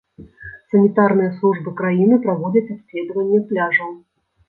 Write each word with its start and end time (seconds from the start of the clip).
Санітарныя 0.73 1.35
службы 1.37 1.75
краіны 1.83 2.19
праводзяць 2.27 2.67
абследаванне 2.77 3.47
пляжаў. 3.53 3.99